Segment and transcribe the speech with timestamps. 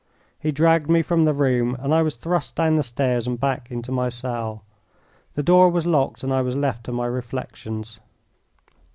[0.39, 3.69] He dragged me from the room and I was thrust down the stairs and back
[3.69, 4.63] into my cell.
[5.35, 7.99] The door was locked and I was left to my reflections.